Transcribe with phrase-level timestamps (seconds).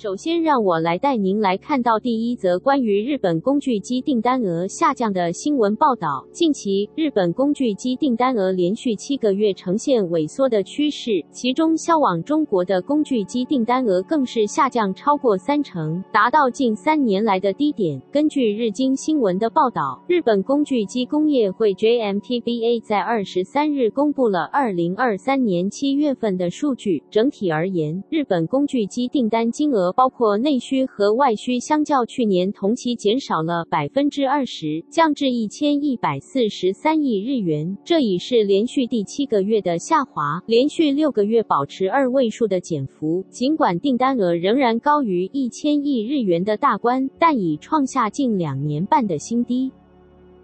[0.00, 6.24] 首先，让我来带您来看到第一则关于日本工具机订单额下降的新闻报道。
[6.30, 18.00] 近期，日本工具机订单额连续七个月呈现萎缩的趋势，其中销往中国的工具机订单额更是下降超过三成，达到近三年来的低点。
[18.12, 27.02] 根据日经新闻的报道，日本工具机工业会 JMTBA 在二十三日公布了二零二三年七月份的数据。
[27.10, 29.87] 整体而言，日本工具机订单金额。
[29.92, 37.76] 包括内需和外需，相较去年同期减少了百分之二十，降至一千一百四十三亿日元。
[37.84, 43.24] 这已是连续第七个月的下滑，连续六个月保持二位数的减幅。
[43.30, 49.70] 尽管订单额仍然高于一千亿日元的大关，但已创下近两年半的新低。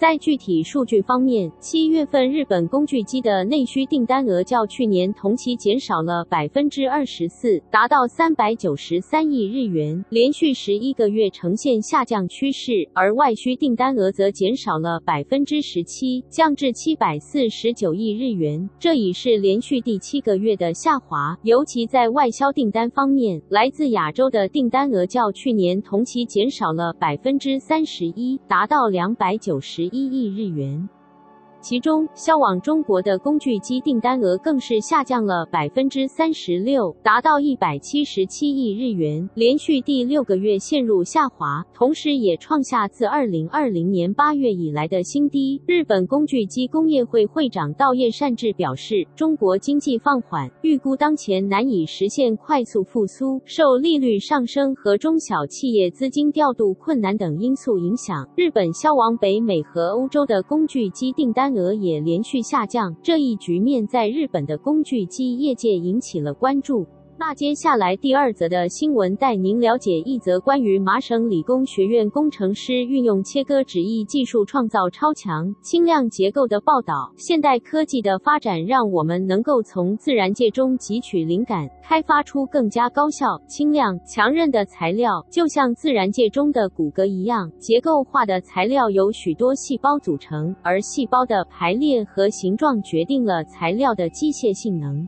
[0.00, 21.36] 在具体数据方面，七月份日本工具机的内需订单额较去年同期减少了百分之二十四，达到三百九十三亿日元，连续十一个月呈现下降趋势；而外需订单额则减少了百分之十七，降至七百四十九亿日元，这已是连续第七个月的下滑。
[21.42, 29.89] 尤其在外销订单方面，来自亚洲的订单额较去年同期减少了百分之三十一，达到两百九十。
[29.92, 30.88] 一亿日元。
[31.60, 45.60] 其中，销往中国的工具机订单额更是下降了百分之三十六，达到一百七十七亿日元，连续第六个月陷入下滑，同时也创下自二零二零年八月以来的新低。
[45.66, 66.86] 日本工具机工业会会长稻叶善治表示，中国经济放缓，预估当前难以实现快速复苏，受利率上升和中小企业资金调度困难等因素影响，日本销往北美和欧洲的工具机订单额也连续下降，这一局面在日本的工具机业界引起了关注。
[67.20, 77.12] 那接下来第二则的新闻带您了解一则关于麻省理工学院工程师运用切割纸艺技术创造超强轻量结构的报道。
[77.18, 85.22] 现代科技的发展让我们能够从自然界中汲取灵感，开发出更加高效、轻量、强韧的材料。
[85.30, 95.06] 就像自然界中的骨骼一样，结构化的材料由许多细胞组成，而细胞的排列和形状决定了材料的机械性能。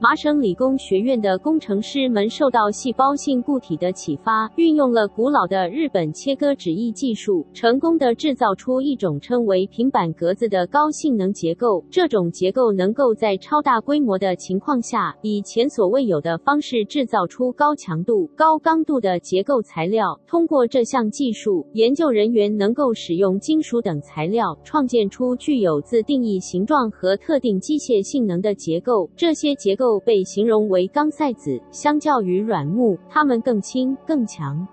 [0.00, 11.84] 麻省理工学院的工程师们受到细胞性固体的启发，运用了古老的日本切割纸艺技术，成功地制造出一种称为平板格子的高性能结构。
[11.90, 20.16] 这种结构能够在超大规模的情况下，以前所未有的方式制造出高强度、高刚度的结构材料。
[20.28, 29.10] 通过这项技术，研究人员能够使用金属等材料，创建出具有自定义形状和特定机械性能的结构。
[29.16, 29.87] 这些结构。
[30.04, 34.66] 被形容为刚塞子，相较于软木，它们更轻、更强。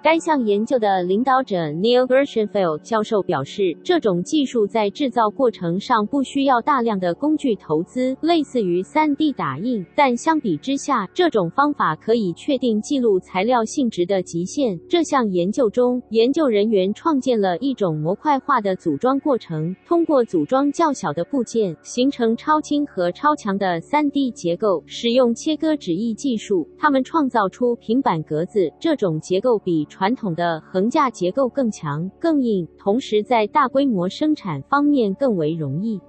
[0.00, 14.78] 该项研究的领导者 Neil Gershenfeld 教授表示，这种技术在制造过程上不需要大量的工具投资，类似于 3D 打印，但相比之下，这种方法可以确定记录材料性质的极限。
[14.88, 24.80] 这项研究中，研究人员创建了一种模块化的组装过程，通过组装较小的部件，形成超轻和超强的 3D 结构。
[24.86, 36.00] 使用切割纸艺技术，他们创造出平板格子，这种结构比传统的横架结构更强、更硬，同时在大规模生产方面更为容易。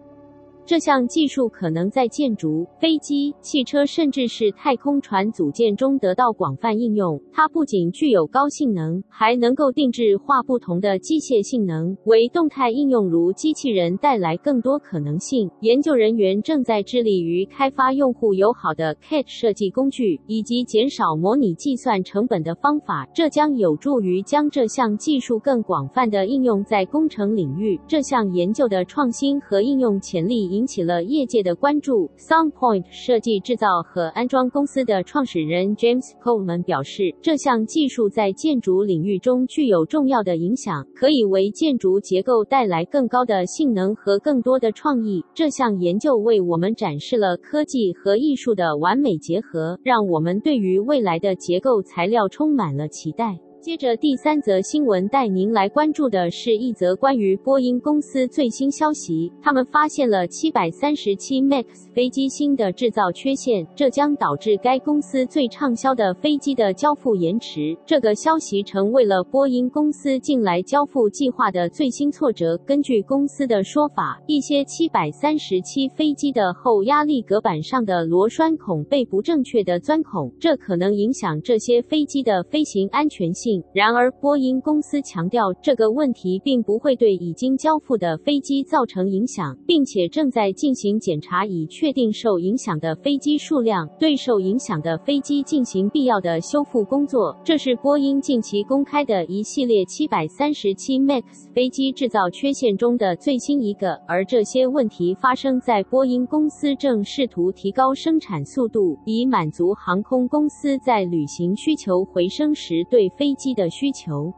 [0.70, 7.20] 这项技术可能在建筑、飞机、汽车，甚至是太空船组件中得到广泛应用。
[7.34, 15.50] 它不仅具有高性能，还能够定制化不同的机械性能，为动态应用如机器人带来更多可能性。
[15.62, 23.10] 研究人员正在致力于开发用户友好的 CAD 设计工具，以及减少模拟计算成本的方法。
[23.12, 27.82] 这将有助于将这项技术更广泛地应用在工程领域。
[27.88, 32.12] 这项研究的创新和应用潜力引起了业界的关注。
[32.18, 45.24] SoundPoint 设计制造和安装公司的创始人 James Coleman 表示，这项技术在建筑领域中具有重要的影响，可以为建筑结构带来更高的性能和更多的创意。
[45.34, 53.40] 这项研究为我们展示了科技和艺术的完美结合，让我们对于未来的结构材料充满了期待。
[53.62, 67.78] 接着第三则新闻带您来关注的是一则关于波音公司最新消息，他们发现了737 MAX 飞机新的制造缺陷，这将导致该公司最畅销的飞机的交付延迟。
[67.86, 72.58] 这个消息成为了波音公司近来交付计划的最新挫折。
[72.66, 83.49] 根据公司的说法，一些737飞机的后压力隔板上的螺栓孔被不正确的钻孔，这可能影响这些飞机的飞行安全性。
[83.74, 97.36] 然而，波音公司强调，这个问题并不会对已经交付的飞机造成影响，并且正在进行检查以确定受影响的飞机数量，对受影响的飞机进行必要的修复工作。
[97.44, 101.24] 这是波音近期公开的一系列737 MAX
[101.54, 114.32] 飞机制造缺陷中的最新一个，而这些问题发生在波音公司正试图提高生产速度，以满足航空公司在旅行需求回升时对飞机的需求。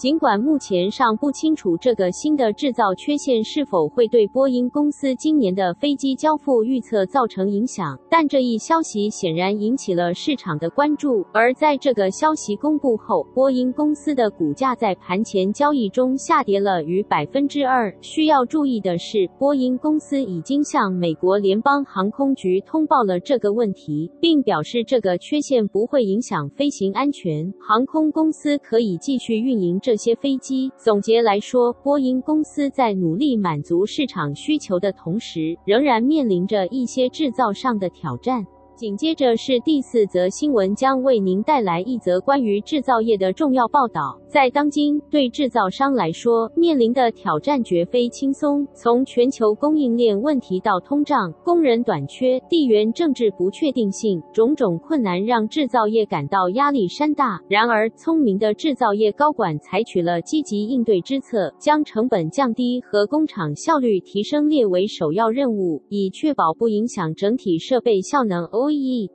[0.00, 11.22] 尽管目前尚不清楚这个新的制造缺陷是否会对波音公司今年的飞机交付预测造成影响，但这一消息显然引起了市场的关注。
[11.34, 17.94] 而在这个消息公布后，波音公司的股价在盘前交易中下跌了逾百分之二。
[18.00, 29.89] 需要注意的是，波音公司已经向美国联邦航空局通报了这个问题，并表示这个缺陷不会影响飞行安全，航空公司可以继续运营这。
[29.90, 30.70] 这些飞机。
[30.76, 38.46] 总结来说，波音公司在努力满足市场需求的同时，仍然面临着一些制造上的挑战。
[38.80, 44.18] 紧接着是第四则新闻，将为您带来一则关于制造业的重要报道。
[44.26, 48.66] 在当今，对制造商来说，面临的挑战绝非轻松。
[48.72, 57.38] 从全球供应链问题到通胀、工人短缺、地缘政治不确定性，种种困难让制造业感到压力山大。
[57.48, 68.48] 然而，聪明的制造业高管采取了积极应对之策，将成本降低和工厂效率提升列为首要任务，以确保不影响整体设备效能。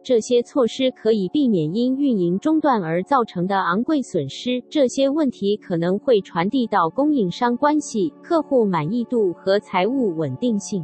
[0.04, 4.64] 这些措施可以避免因运营中断而造成的昂贵损失。
[4.70, 10.84] 这些问题可能会传递到供应商关系、客户满意度和财务稳定性。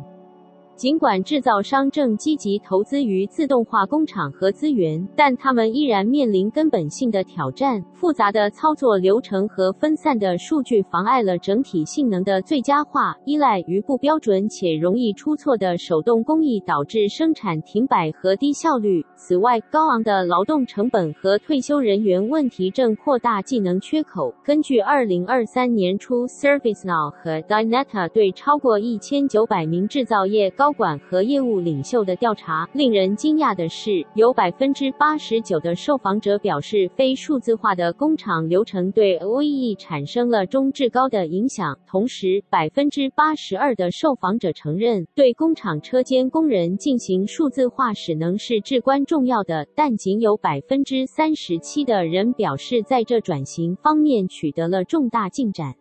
[0.82, 7.80] 尽管制造商正积极投资于自动化工厂和资源，但他们依然面临根本性的挑战。
[7.94, 13.16] 复杂的操作流程和分散的数据妨碍了整体性能的最佳化。
[13.26, 19.06] 依赖于不标准且容易出错的手动工艺导致生产停摆和低效率。
[19.16, 24.34] 此外，高昂的劳动成本和退休人员问题正扩大技能缺口。
[24.44, 41.78] 根据二零二三年初 ServiceNow 和 Dynata 对超过一千九百名制造业高管和业务领袖的调查，令人惊讶的是，有百分之八十九的受访者表示，非数字化的工厂流程对 OEE 产生了中至高的影响。
[41.88, 49.68] 同时，百分之八十二的受访者承认，对工厂车间工人进行数字化使能是至关重要的。
[49.76, 55.81] 但仅有百分之三十七的人表示，在这转型方面取得了重大进展。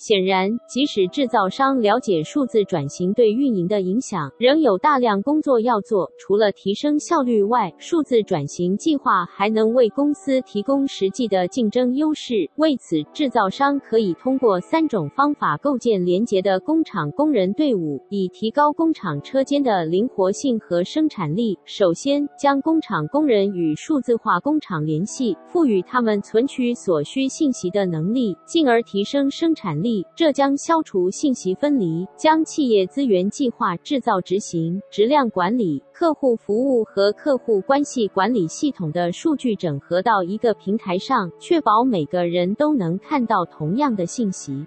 [0.00, 6.10] 显然，即使制造商了解数字转型对运营的影响，仍有大量工作要做。
[6.18, 12.50] 除了提升效率外，数字转型计划还能为公司提供实际的竞争优势。
[12.56, 21.58] 为此，制造商可以通过三种方法构建连结的工厂工人队伍，以提高工厂车间的灵活性和生产力。
[21.66, 29.89] 首先，将工厂工人与数字化工厂联系，赋予他们存取所需信息的能力，进而提升生产力。
[30.14, 44.66] 这将消除信息分离，将企业资源计划、制造执行、质量管理、客户服务和客户关系管理系统的数据整合到一个平台上，确保每个人都能看到同样的信息。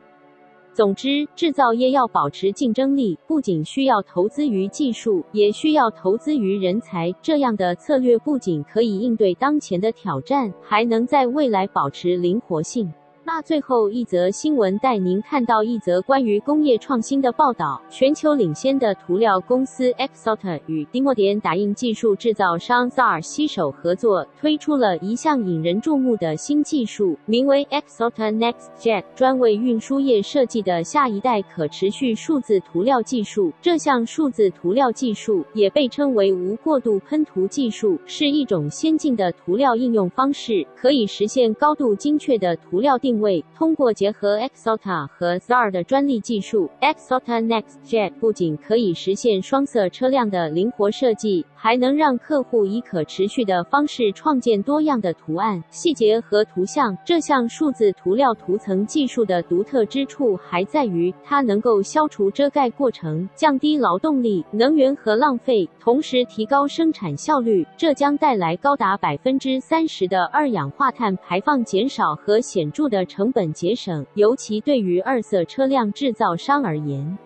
[0.75, 7.13] 总之，制造业要保持竞争力，不仅需要投资于技术，也需要投资于人才。
[7.21, 12.91] 这样的策略不仅可以应对当前的挑战，还能在未来保持灵活性。
[13.25, 17.81] 那最后一则新闻带您看到一则关于工业创新的报道。
[17.89, 33.53] 全球领先的涂料公司 Axalta 与低墨点打印技术制造商 Zar 携手合作，推出了一项引人注目的新技术，名为 Axalta NextJet，专为运输业设计的下一代可持续数字涂料技术。
[33.61, 43.12] 这项数字涂料技术也被称为无过度喷涂技术，是一种先进的涂料应用方式，可以实现高度精确的涂料定。
[43.13, 43.45] 定位。
[43.55, 56.97] 通过结合 Axalta 和 Zar 的专利技术，Axalta Next Jet 不仅可以实现双色车辆的灵活设计，还能让客户以可持续的方式创建多样的图案、细节和图像。
[57.05, 67.63] 这项数字涂料涂层技术的独特之处还在于，它能够消除遮盖过程，降低劳动力、能源和浪费，同时提高生产效率。
[67.77, 77.17] 这将带来高达百分之三十的二氧化碳排放减少和显著的成本节省，尤其对于二色车辆制造商而言。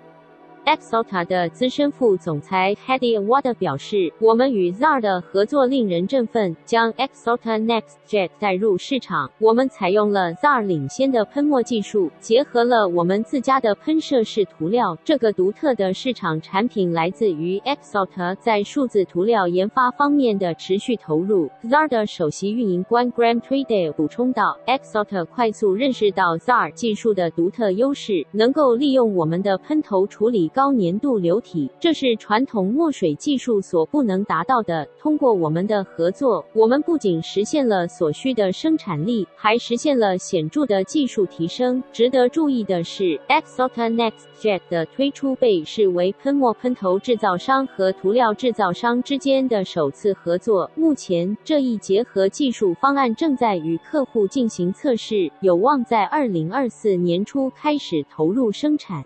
[0.68, 9.32] Exalta 的资深副总裁 Hedy Ward 表示：“我们与 Zar 的合作令人振奋，将 Exalta Next Jet 带入市场。
[9.40, 14.98] 我们采用了 Zar 领先的喷墨技术，结合了我们自家的喷射式涂料。
[15.06, 21.50] 这个独特的市场产品来自于 Exalta 在数字涂料研发方面的持续投入。
[21.64, 34.88] ”Zar 的首席运营官 Graham Tredale 补充道：“Exalta 快速认识到 Zar 技术的独特优势，能够利用我们的喷头处理。”高粘度流体，这是传统墨水技术所不能达到的。
[35.00, 41.84] 通过我们的合作，我们不仅实现了所需的生产力，还实现了显著的技术提升。
[41.94, 50.72] 值得注意的是，Axalta Next Jet 的推出被视为喷墨喷头制造商和涂料制造商之间的首次合作。
[50.74, 59.06] 目前，这一结合技术方案正在与客户进行测试，有望在二零二四年初开始投入生产。